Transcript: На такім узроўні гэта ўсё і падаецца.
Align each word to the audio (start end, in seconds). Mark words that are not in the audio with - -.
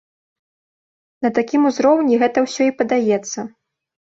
На 1.27 1.31
такім 1.39 1.61
узроўні 1.71 2.17
гэта 2.25 2.37
ўсё 2.47 2.63
і 2.71 2.77
падаецца. 2.81 3.39